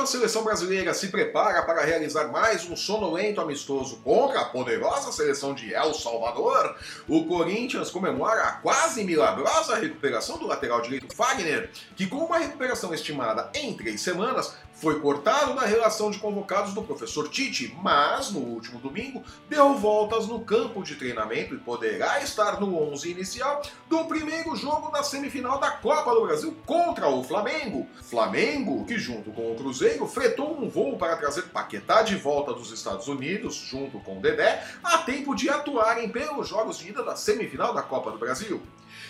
Enquanto 0.00 0.08
a 0.08 0.18
seleção 0.18 0.44
brasileira 0.44 0.94
se 0.94 1.08
prepara 1.08 1.62
para 1.62 1.84
realizar 1.84 2.28
mais 2.28 2.64
um 2.64 2.74
sonolento 2.74 3.38
amistoso 3.38 3.98
contra 4.02 4.40
a 4.40 4.44
poderosa 4.46 5.12
seleção 5.12 5.52
de 5.52 5.74
El 5.74 5.92
Salvador, 5.92 6.74
o 7.06 7.26
Corinthians 7.26 7.90
comemora 7.90 8.44
a 8.44 8.52
quase 8.52 9.04
milagrosa 9.04 9.76
recuperação 9.76 10.38
do 10.38 10.46
lateral 10.46 10.80
direito 10.80 11.14
Fagner, 11.14 11.68
que 11.94 12.06
com 12.06 12.16
uma 12.16 12.38
recuperação 12.38 12.94
estimada 12.94 13.50
em 13.52 13.74
três 13.74 14.00
semanas, 14.00 14.54
foi 14.80 14.98
cortado 14.98 15.54
da 15.54 15.66
relação 15.66 16.10
de 16.10 16.18
convocados 16.18 16.72
do 16.72 16.82
professor 16.82 17.28
Tite, 17.28 17.76
mas 17.82 18.30
no 18.30 18.40
último 18.40 18.78
domingo 18.78 19.22
deu 19.46 19.74
voltas 19.74 20.26
no 20.26 20.40
campo 20.40 20.82
de 20.82 20.94
treinamento 20.94 21.54
e 21.54 21.58
poderá 21.58 22.22
estar 22.22 22.58
no 22.58 22.74
11 22.90 23.10
inicial 23.10 23.60
do 23.90 24.06
primeiro 24.06 24.56
jogo 24.56 24.90
da 24.90 25.02
semifinal 25.02 25.58
da 25.58 25.70
Copa 25.70 26.14
do 26.14 26.22
Brasil 26.22 26.56
contra 26.64 27.08
o 27.08 27.22
Flamengo. 27.22 27.86
Flamengo, 28.02 28.86
que 28.86 28.98
junto 28.98 29.30
com 29.32 29.52
o 29.52 29.54
Cruzeiro 29.54 29.89
fretou 30.06 30.60
um 30.60 30.68
voo 30.68 30.96
para 30.96 31.16
trazer 31.16 31.42
Paquetá 31.42 32.02
de 32.02 32.16
volta 32.16 32.52
dos 32.52 32.70
Estados 32.70 33.08
Unidos, 33.08 33.54
junto 33.54 33.98
com 34.00 34.18
o 34.18 34.20
Dedé, 34.20 34.64
a 34.82 34.98
tempo 34.98 35.34
de 35.34 35.48
atuarem 35.48 36.08
pelos 36.08 36.48
jogos 36.48 36.78
de 36.78 36.88
ida 36.88 37.02
da 37.02 37.16
semifinal 37.16 37.72
da 37.72 37.82
Copa 37.82 38.10
do 38.10 38.18
Brasil. 38.18 38.62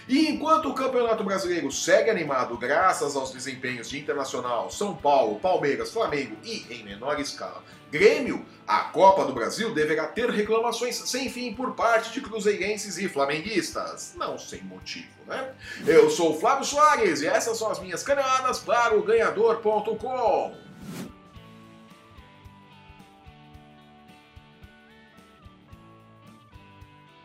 E 0.08 0.28
enquanto 0.28 0.68
o 0.68 0.74
Campeonato 0.74 1.22
Brasileiro 1.22 1.70
segue 1.70 2.10
animado 2.10 2.56
graças 2.56 3.14
aos 3.14 3.32
desempenhos 3.32 3.88
de 3.88 3.98
Internacional, 3.98 4.70
São 4.70 4.94
Paulo, 4.94 5.38
Palmeiras, 5.38 5.92
Flamengo 5.92 6.36
e, 6.44 6.66
em 6.70 6.82
menor 6.82 7.20
escala, 7.20 7.62
Grêmio, 7.90 8.44
a 8.66 8.80
Copa 8.80 9.24
do 9.24 9.32
Brasil 9.32 9.74
deverá 9.74 10.06
ter 10.06 10.30
reclamações 10.30 10.96
sem 10.96 11.28
fim 11.28 11.52
por 11.52 11.74
parte 11.74 12.12
de 12.12 12.20
cruzeirenses 12.20 12.98
e 12.98 13.08
flamenguistas. 13.08 14.14
Não 14.16 14.38
sem 14.38 14.62
motivo, 14.62 15.08
né? 15.26 15.52
Eu 15.84 16.08
sou 16.08 16.36
o 16.36 16.40
Flávio 16.40 16.64
Soares 16.64 17.20
e 17.20 17.26
essas 17.26 17.58
são 17.58 17.70
as 17.70 17.80
minhas 17.80 18.02
caneladas 18.02 18.60
para 18.60 18.96
o 18.96 19.02
Ganhador.com. 19.02 20.69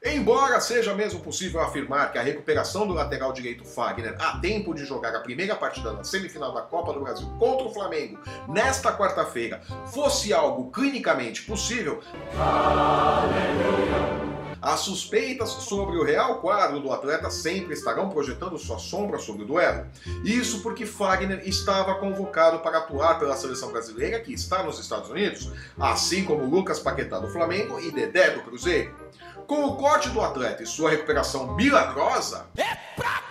Embora 0.08 0.62
seja 0.62 0.94
mesmo 0.94 1.20
possível 1.20 1.60
afirmar 1.60 2.12
que 2.12 2.20
a 2.20 2.22
recuperação 2.22 2.86
do 2.86 2.94
lateral 2.94 3.34
direito 3.34 3.66
Fagner 3.66 4.16
a 4.20 4.38
tempo 4.38 4.72
de 4.72 4.86
jogar 4.86 5.16
a 5.16 5.20
primeira 5.20 5.56
partida 5.56 5.92
na 5.94 6.04
semifinal 6.04 6.54
da 6.54 6.62
Copa 6.62 6.94
do 6.94 7.00
Brasil 7.00 7.28
contra 7.40 7.66
o 7.66 7.74
Flamengo 7.74 8.20
nesta 8.48 8.96
quarta-feira 8.96 9.62
fosse 9.88 10.32
algo 10.32 10.70
clinicamente 10.72 11.42
possível, 11.42 12.02
as 14.66 14.80
suspeitas 14.80 15.50
sobre 15.50 15.96
o 15.96 16.04
real 16.04 16.40
quadro 16.40 16.80
do 16.80 16.92
atleta 16.92 17.30
sempre 17.30 17.76
estarão 17.76 18.10
projetando 18.10 18.58
sua 18.58 18.80
sombra 18.80 19.20
sobre 19.20 19.44
o 19.44 19.46
duelo. 19.46 19.86
Isso 20.24 20.64
porque 20.64 20.88
Fagner 20.88 21.48
estava 21.48 21.94
convocado 21.96 22.60
para 22.60 22.80
atuar 22.80 23.20
pela 23.20 23.38
seleção 23.38 23.72
brasileira 23.72 24.20
que 24.20 24.34
está 24.34 24.64
nos 24.64 24.80
Estados 24.80 25.12
Unidos, 25.12 25.52
assim 25.80 26.26
como 26.26 26.50
Lucas 26.50 26.80
Paquetá 26.80 27.20
do 27.20 27.30
Flamengo 27.30 27.80
e 27.80 27.92
Dedé 27.92 28.32
do 28.32 28.42
Cruzeiro. 28.42 28.96
Com 29.46 29.66
o 29.66 29.76
corte 29.76 30.10
do 30.10 30.20
atleta 30.20 30.64
e 30.64 30.66
sua 30.66 30.90
recuperação 30.90 31.56
milagrosa. 31.56 32.48
É 32.58 32.76
pra 32.96 33.25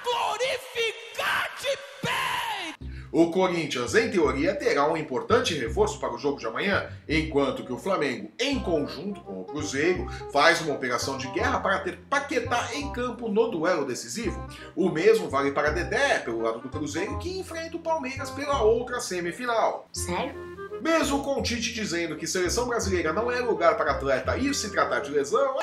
O 3.15 3.31
Corinthians, 3.31 3.95
em 3.95 4.11
teoria, 4.11 4.57
terá 4.57 4.91
um 4.91 4.97
importante 4.97 5.55
reforço 5.55 6.01
para 6.01 6.13
o 6.13 6.19
jogo 6.19 6.37
de 6.37 6.47
amanhã, 6.47 6.91
enquanto 7.09 7.65
que 7.65 7.73
o 7.73 7.79
Flamengo, 7.79 8.29
em 8.41 8.59
conjunto 8.59 9.21
com 9.21 9.41
o 9.41 9.45
Cruzeiro, 9.45 10.11
faz 10.33 10.61
uma 10.61 10.75
operação 10.75 11.17
de 11.17 11.29
guerra 11.29 11.61
para 11.61 11.79
ter 11.79 11.97
Paquetá 12.11 12.71
em 12.75 12.93
campo 12.93 13.29
no 13.29 13.49
duelo 13.53 13.87
decisivo. 13.87 14.45
O 14.75 14.91
mesmo 14.91 15.31
vale 15.31 15.53
para 15.53 15.71
Dedé, 15.71 16.19
pelo 16.19 16.43
lado 16.43 16.59
do 16.59 16.69
Cruzeiro, 16.69 17.17
que 17.21 17.39
enfrenta 17.39 17.77
o 17.77 17.81
Palmeiras 17.81 18.31
pela 18.31 18.63
outra 18.63 18.99
semifinal. 18.99 19.89
Sério? 19.93 20.35
Mesmo 20.81 21.23
com 21.23 21.41
o 21.41 21.43
Tite 21.43 21.73
dizendo 21.73 22.17
que 22.17 22.27
seleção 22.27 22.67
brasileira 22.67 23.13
não 23.13 23.31
é 23.31 23.41
lugar 23.41 23.77
para 23.77 23.93
atleta 23.93 24.37
ir 24.37 24.55
se 24.55 24.71
tratar 24.71 25.01
de 25.01 25.11
lesão, 25.11 25.57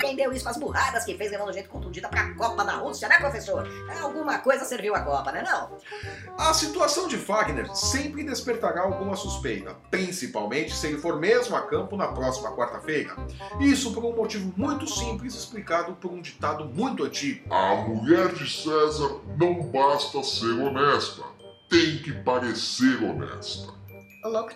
Quem 0.00 0.16
deu 0.16 0.32
isso 0.32 0.44
com 0.44 0.50
as 0.50 0.56
burradas 0.56 1.04
que 1.04 1.16
fez 1.16 1.30
levando 1.30 1.52
gente 1.52 1.68
contundida 1.68 2.08
pra 2.08 2.34
Copa 2.34 2.64
da 2.64 2.74
Rússia, 2.74 3.08
né, 3.08 3.18
professor? 3.18 3.66
Alguma 4.02 4.38
coisa 4.38 4.64
serviu 4.64 4.94
a 4.94 5.00
Copa, 5.00 5.32
né 5.32 5.42
não? 5.42 5.70
a 6.38 6.52
situação 6.52 7.08
de 7.08 7.16
Fagner 7.16 7.74
sempre 7.74 8.24
despertará 8.24 8.82
alguma 8.82 9.16
suspeita, 9.16 9.74
principalmente 9.90 10.74
se 10.74 10.88
ele 10.88 10.98
for 10.98 11.18
mesmo 11.18 11.56
a 11.56 11.62
campo 11.62 11.96
na 11.96 12.08
próxima 12.08 12.54
quarta-feira. 12.54 13.16
Isso 13.60 13.92
por 13.94 14.04
um 14.04 14.14
motivo 14.14 14.52
muito 14.56 14.86
simples 14.86 15.34
explicado 15.34 15.94
por 15.94 16.10
um 16.10 16.20
ditado 16.20 16.64
muito 16.66 17.04
antigo. 17.04 17.52
A 17.52 17.76
mulher 17.76 18.32
de 18.34 18.50
César 18.50 19.20
não 19.38 19.62
basta 19.62 20.22
ser 20.22 20.52
honesta, 20.60 21.22
tem 21.68 21.98
que 21.98 22.12
parecer 22.12 23.02
honesta. 23.02 23.72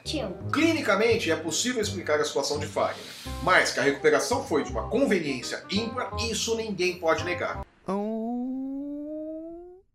Tio. 0.02 0.34
Clinicamente 0.50 1.30
é 1.30 1.36
possível 1.36 1.82
explicar 1.82 2.18
a 2.18 2.24
situação 2.24 2.58
de 2.58 2.66
Fagner, 2.66 3.04
mas 3.42 3.70
que 3.70 3.78
a 3.78 3.82
recuperação 3.82 4.42
foi 4.42 4.64
de 4.64 4.70
uma 4.70 4.88
conveniência 4.88 5.62
ímpar, 5.70 6.10
isso 6.18 6.56
ninguém 6.56 6.98
pode 6.98 7.22
negar. 7.22 7.60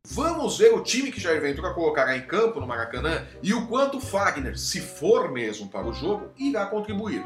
Vamos 0.06 0.60
ver 0.60 0.74
o 0.76 0.84
time 0.84 1.12
que 1.12 1.20
Jair 1.20 1.42
Ventura 1.42 1.74
colocará 1.74 2.16
em 2.16 2.22
campo 2.22 2.60
no 2.60 2.68
Maracanã 2.68 3.26
e 3.42 3.52
o 3.52 3.66
quanto 3.66 4.00
Fagner, 4.00 4.60
se 4.60 4.80
for 4.80 5.32
mesmo 5.32 5.68
para 5.68 5.88
o 5.88 5.94
jogo, 5.94 6.30
irá 6.38 6.68
contribuir. 6.68 7.24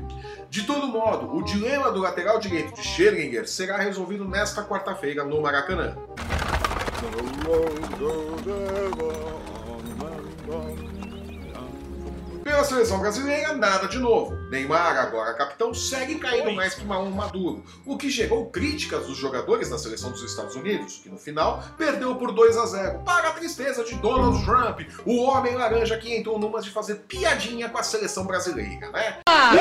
De 0.50 0.64
todo 0.64 0.88
modo, 0.88 1.36
o 1.36 1.44
dilema 1.44 1.92
do 1.92 2.00
lateral 2.00 2.40
direito 2.40 2.74
de 2.74 2.82
Schrödinger 2.82 3.46
será 3.46 3.78
resolvido 3.78 4.26
nesta 4.26 4.64
quarta-feira 4.64 5.26
no 5.26 5.42
Maracanã. 5.42 5.98
Pela 12.58 12.66
seleção 12.66 12.98
brasileira, 12.98 13.54
nada 13.54 13.88
de 13.88 14.00
novo. 14.00 14.36
Neymar, 14.50 14.98
agora 14.98 15.32
capitão, 15.36 15.76
segue 15.76 16.16
caindo 16.16 16.52
mais 16.54 16.74
que 16.74 16.84
Mauro 16.84 17.12
Maduro, 17.12 17.64
o 17.86 17.96
que 17.96 18.10
gerou 18.10 18.50
críticas 18.50 19.06
dos 19.06 19.16
jogadores 19.16 19.70
da 19.70 19.78
seleção 19.78 20.10
dos 20.10 20.24
Estados 20.24 20.56
Unidos, 20.56 21.00
que 21.04 21.08
no 21.08 21.20
final 21.20 21.64
perdeu 21.78 22.16
por 22.16 22.32
2 22.32 22.58
a 22.58 22.66
0 22.66 23.04
para 23.06 23.30
a 23.30 23.34
tristeza 23.34 23.84
de 23.84 23.94
Donald 23.98 24.44
Trump, 24.44 24.80
o 25.06 25.22
homem 25.22 25.54
laranja 25.54 26.00
que 26.00 26.12
entrou 26.16 26.40
numas 26.40 26.66
de 26.66 26.72
fazer 26.72 26.96
piadinha 27.08 27.70
com 27.70 27.78
a 27.78 27.84
seleção 27.84 28.26
brasileira, 28.26 28.90
né? 28.90 29.20
Lá, 29.30 29.52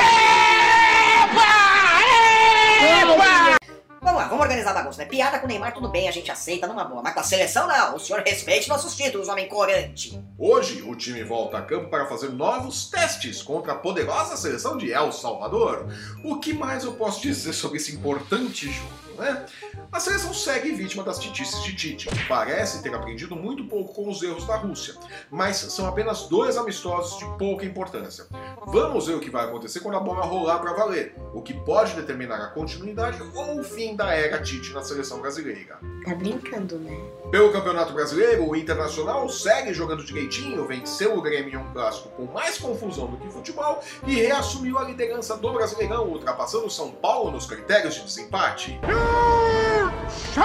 vamos 4.37 4.43
organizar 4.43 4.71
a 4.71 4.75
bagunça, 4.75 4.99
né? 4.99 5.07
Piada 5.07 5.39
com 5.39 5.47
o 5.47 5.49
Neymar, 5.49 5.73
tudo 5.73 5.89
bem, 5.89 6.09
a 6.09 6.13
gente 6.13 6.31
aceita 6.31 6.67
numa 6.67 6.85
boa. 6.85 7.03
Mas 7.03 7.15
com 7.15 7.21
a 7.21 7.23
seleção, 7.23 7.67
não. 7.67 7.97
O 7.97 7.99
senhor 7.99 8.23
respeite 8.23 8.69
nossos 8.69 8.95
títulos, 8.95 9.29
homem 9.29 9.49
corante. 9.49 10.23
Hoje, 10.39 10.83
o 10.83 10.95
time 10.95 11.23
volta 11.25 11.59
a 11.59 11.63
campo 11.63 11.89
para 11.89 12.07
fazer 12.07 12.31
novos 12.31 12.91
testes 12.91 13.43
contra 13.43 13.73
a 13.73 13.77
poderosa 13.77 14.37
seleção 14.37 14.77
de 14.77 14.93
El 14.93 15.11
Salvador. 15.11 15.87
O 16.23 16.39
que 16.39 16.53
mais 16.53 16.85
eu 16.85 16.93
posso 16.93 17.23
dizer 17.23 17.55
sobre 17.55 17.79
esse 17.79 17.95
importante 17.95 18.71
jogo, 18.71 19.17
né? 19.19 19.47
A 19.91 19.99
seleção 19.99 20.35
segue 20.35 20.73
vítima 20.73 21.03
das 21.03 21.19
titices 21.19 21.63
de 21.63 21.75
Tite, 21.75 22.09
que 22.09 22.25
parece 22.29 22.83
ter 22.83 22.95
aprendido 22.95 23.35
muito 23.35 23.65
pouco 23.65 23.95
com 23.95 24.09
os 24.11 24.23
erros 24.23 24.47
da 24.47 24.57
Rússia, 24.57 24.95
mas 25.31 25.57
são 25.57 25.87
apenas 25.87 26.25
dois 26.29 26.57
amistosos 26.57 27.19
de 27.19 27.25
pouca 27.39 27.65
importância. 27.65 28.27
Vamos 28.69 29.07
ver 29.07 29.15
o 29.15 29.21
que 29.21 29.31
vai 29.31 29.45
acontecer 29.45 29.79
quando 29.79 29.97
a 29.97 30.01
bola 30.01 30.27
rolar 30.27 30.59
para 30.59 30.73
valer, 30.73 31.15
o 31.33 31.41
que 31.41 31.55
pode 31.55 31.95
determinar 31.95 32.43
a 32.43 32.49
continuidade 32.49 33.23
ou 33.33 33.61
o 33.61 33.63
fim 33.63 33.95
da 33.95 34.13
era 34.13 34.43
Tite 34.43 34.73
na 34.73 34.83
seleção 34.83 35.21
brasileira. 35.21 35.79
Tá 36.05 36.15
brincando, 36.17 36.77
né? 36.81 36.99
Pelo 37.31 37.53
Campeonato 37.53 37.93
Brasileiro, 37.93 38.49
o 38.49 38.57
Internacional 38.57 39.29
segue 39.29 39.73
jogando 39.73 40.05
direitinho, 40.05 40.67
venceu 40.67 41.17
o 41.17 41.23
Grêmio 41.23 41.55
em 41.55 41.57
um 41.57 41.73
clássico 41.73 42.09
com 42.11 42.25
mais 42.25 42.59
confusão 42.59 43.07
do 43.07 43.17
que 43.19 43.31
futebol 43.31 43.81
e 44.05 44.17
reassumiu 44.17 44.79
a 44.79 44.85
liderança 44.85 45.37
do 45.37 45.53
Brasileirão, 45.53 46.09
ultrapassando 46.09 46.67
o 46.67 46.71
São 46.71 46.91
Paulo 46.91 47.31
nos 47.31 47.47
critérios 47.47 47.95
de 47.95 48.03
desempate. 48.03 48.81
O 48.83 50.37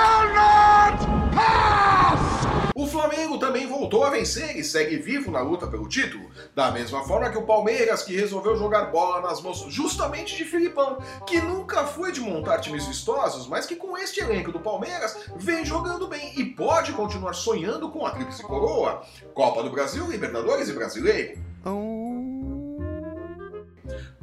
Flamengo 2.92 3.38
também 3.38 3.66
voltou 3.66 4.04
a 4.04 4.10
vencer 4.10 4.58
e 4.58 4.64
segue 4.64 4.98
vivo 4.98 5.32
na 5.32 5.40
luta 5.40 5.66
pelo 5.66 5.88
título, 5.88 6.30
da 6.54 6.72
mesma 6.72 7.04
forma 7.06 7.30
que 7.30 7.38
o 7.38 7.46
Palmeiras, 7.46 8.04
que 8.04 8.16
resolveu 8.16 8.58
jogar 8.58 8.92
bola 8.92 9.22
nas 9.22 9.42
mãos 9.42 9.66
justamente 9.70 10.36
de 10.36 10.44
Filipão, 10.44 10.98
que 11.26 11.40
nunca 11.40 11.86
foi 11.86 12.12
de 12.12 12.20
montar 12.20 12.60
times 12.60 12.86
vistosos, 12.86 13.48
mas 13.48 13.66
que 13.66 13.78
com 13.78 13.98
este 13.98 14.20
elenco 14.20 14.52
do 14.52 14.60
Palmeiras 14.60 15.18
vem 15.38 15.64
jogando 15.64 16.08
bem 16.08 16.34
e 16.38 16.44
pode 16.44 16.92
continuar 16.92 17.34
sonhando 17.34 17.90
com 17.90 18.06
a 18.06 18.12
tríplice 18.12 18.44
coroa: 18.44 19.04
Copa 19.34 19.64
do 19.64 19.70
Brasil, 19.70 20.06
Libertadores 20.08 20.68
e 20.68 20.74
Brasileiro. 20.74 21.40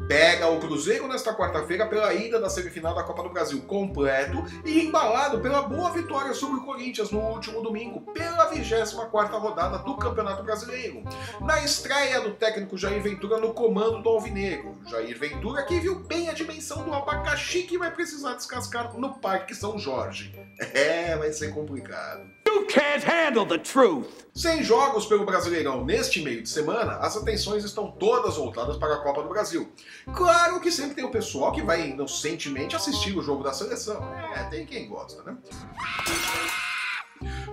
Pega 0.08 0.48
o 0.48 0.58
Cruzeiro 0.58 1.06
nesta 1.06 1.34
quarta-feira 1.34 1.86
pela 1.86 2.14
ida 2.14 2.40
da 2.40 2.48
semifinal 2.48 2.94
da 2.94 3.02
Copa 3.02 3.22
do 3.22 3.28
Brasil 3.28 3.60
completo 3.60 4.42
e 4.64 4.80
embalado 4.86 5.38
pela 5.40 5.60
boa 5.60 5.92
vitória 5.92 6.32
sobre 6.32 6.60
o 6.60 6.64
Corinthians 6.64 7.10
no 7.10 7.20
último 7.20 7.60
domingo, 7.60 8.00
pela 8.12 8.50
24ª 8.50 9.38
rodada 9.38 9.78
do 9.80 9.98
Campeonato 9.98 10.42
Brasileiro. 10.42 11.04
Na 11.42 11.62
estreia 11.62 12.22
do 12.22 12.32
técnico 12.32 12.78
Jair 12.78 13.02
Ventura 13.02 13.38
no 13.38 13.52
comando 13.52 14.02
do 14.02 14.08
Alvinegro. 14.08 14.78
Jair 14.86 15.18
Ventura 15.18 15.62
que 15.64 15.78
viu 15.78 15.96
bem 16.00 16.30
a 16.30 16.32
dimensão 16.32 16.84
do 16.84 16.94
abacaxi 16.94 17.64
que 17.64 17.76
vai 17.76 17.90
precisar 17.90 18.32
descascar 18.32 18.98
no 18.98 19.18
Parque 19.18 19.54
São 19.54 19.78
Jorge. 19.78 20.34
É, 20.78 21.16
vai 21.16 21.32
ser 21.32 21.52
complicado. 21.52 22.28
Can't 22.66 23.04
handle 23.04 23.46
the 23.46 23.58
truth. 23.58 24.26
Sem 24.34 24.62
jogos 24.62 25.06
pelo 25.06 25.26
Brasileirão 25.26 25.84
neste 25.84 26.22
meio 26.22 26.42
de 26.42 26.48
semana, 26.48 26.98
as 26.98 27.16
atenções 27.16 27.64
estão 27.64 27.90
todas 27.90 28.36
voltadas 28.36 28.76
para 28.76 28.94
a 28.94 28.98
Copa 28.98 29.22
do 29.22 29.28
Brasil. 29.28 29.68
Claro 30.14 30.60
que 30.60 30.70
sempre 30.70 30.94
tem 30.94 31.04
o 31.04 31.10
pessoal 31.10 31.50
que 31.50 31.62
vai 31.62 31.88
inocentemente 31.88 32.76
assistir 32.76 33.16
o 33.18 33.22
jogo 33.22 33.42
da 33.42 33.52
seleção. 33.52 34.00
É, 34.34 34.44
tem 34.44 34.64
quem 34.64 34.88
gosta, 34.88 35.22
né? 35.24 35.36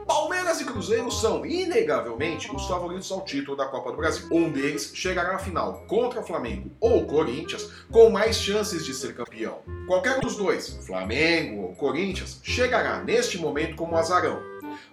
Palmeiras 0.06 0.62
e 0.62 0.66
Cruzeiro 0.66 1.12
são, 1.12 1.44
inegavelmente, 1.44 2.56
os 2.56 2.68
favoritos 2.68 3.12
ao 3.12 3.26
título 3.26 3.58
da 3.58 3.66
Copa 3.66 3.92
do 3.92 3.98
Brasil. 3.98 4.28
Um 4.32 4.52
deles 4.52 4.92
chegará 4.94 5.36
à 5.36 5.40
final 5.40 5.84
contra 5.88 6.20
o 6.20 6.24
Flamengo 6.24 6.70
ou 6.80 7.06
Corinthians, 7.08 7.68
com 7.92 8.12
mais 8.12 8.38
chances 8.38 8.86
de 8.86 8.94
ser 8.94 9.16
campeão. 9.16 9.64
Qualquer 9.88 10.20
dos 10.20 10.36
dois, 10.36 10.78
Flamengo 10.86 11.64
ou 11.64 11.76
Corinthians, 11.76 12.40
chegará 12.44 13.04
neste 13.04 13.40
momento 13.40 13.76
como 13.76 13.98
azarão. 13.98 14.40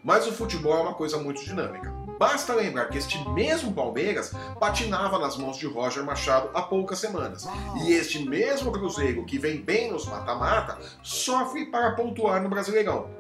Mas 0.03 0.27
o 0.27 0.33
futebol 0.33 0.77
é 0.77 0.81
uma 0.83 0.95
coisa 0.95 1.19
muito 1.19 1.45
dinâmica. 1.45 1.93
Basta 2.19 2.55
lembrar 2.55 2.87
que 2.87 2.99
este 2.99 3.19
mesmo 3.31 3.73
Palmeiras 3.73 4.33
patinava 4.61 5.19
nas 5.19 5.37
mãos 5.37 5.59
de 5.59 5.67
Roger 5.67 6.05
Machado 6.05 6.51
há 6.55 6.63
poucas 6.63 6.99
semanas. 6.99 7.47
E 7.85 7.93
este 7.93 8.25
mesmo 8.25 8.71
Cruzeiro, 8.71 9.25
que 9.25 9.39
vem 9.39 9.61
bem 9.61 9.91
nos 9.91 10.07
mata-mata, 10.07 10.79
sofre 11.03 11.67
para 11.67 11.93
pontuar 11.93 12.43
no 12.43 12.49
Brasileirão. 12.49 13.11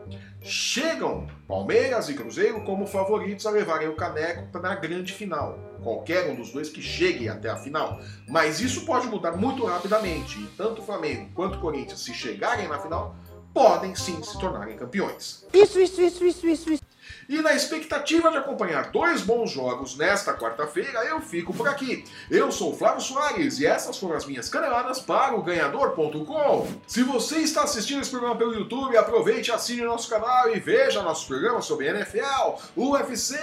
Chegam 0.40 1.28
Palmeiras 1.46 2.08
e 2.08 2.14
Cruzeiro 2.14 2.64
como 2.64 2.86
favoritos 2.86 3.46
a 3.46 3.50
levarem 3.50 3.88
o 3.88 3.94
caneco 3.94 4.58
na 4.58 4.74
grande 4.74 5.12
final. 5.12 5.56
Qualquer 5.82 6.30
um 6.30 6.34
dos 6.34 6.50
dois 6.50 6.68
que 6.68 6.82
chegue 6.82 7.28
até 7.28 7.48
a 7.48 7.56
final. 7.56 8.00
Mas 8.28 8.60
isso 8.60 8.84
pode 8.84 9.06
mudar 9.06 9.32
muito 9.32 9.64
rapidamente. 9.64 10.40
E 10.40 10.46
tanto 10.56 10.82
o 10.82 10.84
Flamengo 10.84 11.30
quanto 11.34 11.58
o 11.58 11.60
Corinthians, 11.60 12.00
se 12.00 12.12
chegarem 12.12 12.68
na 12.68 12.78
final, 12.78 13.14
podem 13.52 13.94
sim 13.94 14.22
se 14.22 14.38
tornarem 14.38 14.76
campeões. 14.76 15.44
Isso, 15.52 15.80
isso, 15.80 16.00
isso, 16.00 16.24
isso, 16.24 16.46
isso, 16.46 16.72
isso. 16.72 16.82
E 17.28 17.40
na 17.40 17.54
expectativa 17.54 18.30
de 18.30 18.36
acompanhar 18.36 18.90
dois 18.90 19.22
bons 19.22 19.50
jogos 19.50 19.96
nesta 19.96 20.34
quarta-feira, 20.34 21.04
eu 21.04 21.20
fico 21.20 21.54
por 21.54 21.68
aqui. 21.68 22.04
Eu 22.30 22.50
sou 22.52 22.72
o 22.72 22.76
Flávio 22.76 23.00
Soares 23.00 23.58
e 23.58 23.66
essas 23.66 23.98
foram 23.98 24.16
as 24.16 24.26
minhas 24.26 24.48
caneladas 24.48 25.00
para 25.00 25.34
o 25.34 25.42
Ganhador.com. 25.42 26.68
Se 26.86 27.02
você 27.02 27.38
está 27.38 27.62
assistindo 27.62 28.00
esse 28.00 28.10
programa 28.10 28.36
pelo 28.36 28.54
YouTube, 28.54 28.96
aproveite, 28.96 29.50
assine 29.50 29.82
nosso 29.82 30.08
canal 30.08 30.54
e 30.54 30.60
veja 30.60 31.02
nossos 31.02 31.26
programas 31.26 31.64
sobre 31.64 31.88
NFL, 31.88 32.58
UFC, 32.76 33.36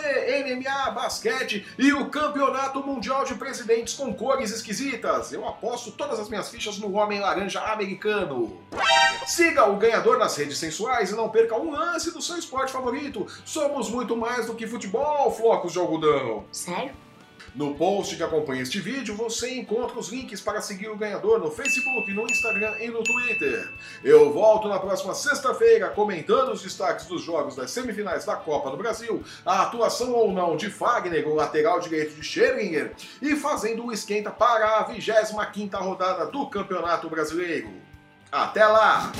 MMA, 0.44 0.92
basquete 0.92 1.66
e 1.78 1.94
o 1.94 2.10
Campeonato 2.10 2.82
Mundial 2.82 3.26
de 3.26 3.36
Presidentes 3.36 3.94
com 3.94 4.14
cores 4.14 4.52
esquisitas. 4.52 5.32
Eu 5.32 5.48
aposto 5.48 5.92
todas 5.92 6.20
as 6.20 6.30
minhas 6.30 6.50
fichas 6.50 6.78
no 6.78 6.94
Homem 6.94 7.20
Laranja 7.20 7.62
Americano. 7.62 8.60
Siga 9.26 9.66
o 9.66 9.78
Ganhador 9.78 10.18
nas 10.18 10.36
redes 10.36 10.58
sensuais 10.58 11.12
e 11.12 11.16
não 11.16 11.30
perca 11.30 11.56
um 11.56 11.72
lance 11.72 12.12
do 12.12 12.22
seu 12.22 12.38
esporte 12.38 12.72
favorito. 12.72 13.28
Somos 13.50 13.90
muito 13.90 14.16
mais 14.16 14.46
do 14.46 14.54
que 14.54 14.68
futebol, 14.68 15.32
flocos 15.32 15.74
de 15.74 15.80
algodão. 15.80 16.46
Sério? 16.52 16.94
No 17.56 17.74
post 17.74 18.16
que 18.16 18.22
acompanha 18.22 18.62
este 18.62 18.80
vídeo, 18.80 19.16
você 19.16 19.56
encontra 19.56 19.98
os 19.98 20.10
links 20.10 20.40
para 20.40 20.62
seguir 20.62 20.88
o 20.88 20.96
ganhador 20.96 21.40
no 21.40 21.50
Facebook, 21.50 22.14
no 22.14 22.30
Instagram 22.30 22.76
e 22.80 22.90
no 22.90 23.04
Twitter. 23.04 23.68
Eu 24.04 24.32
volto 24.32 24.68
na 24.68 24.78
próxima 24.78 25.16
sexta-feira 25.16 25.90
comentando 25.90 26.52
os 26.52 26.62
destaques 26.62 27.08
dos 27.08 27.24
jogos 27.24 27.56
das 27.56 27.72
semifinais 27.72 28.24
da 28.24 28.36
Copa 28.36 28.70
do 28.70 28.78
Brasil, 28.78 29.24
a 29.44 29.64
atuação 29.64 30.14
ou 30.14 30.32
não 30.32 30.56
de 30.56 30.70
Fagner, 30.70 31.28
o 31.28 31.34
lateral 31.34 31.80
direito 31.80 32.14
de 32.14 32.24
Scheringer, 32.24 32.94
e 33.20 33.36
fazendo 33.36 33.84
o 33.84 33.92
esquenta 33.92 34.30
para 34.30 34.78
a 34.78 34.94
25ª 34.94 35.76
rodada 35.82 36.28
do 36.28 36.46
Campeonato 36.46 37.10
Brasileiro. 37.10 37.72
Até 38.32 38.64
lá! 38.68 39.12